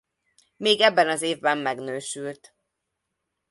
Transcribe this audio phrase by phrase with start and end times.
[0.57, 2.55] Még ebben az évben megnősült.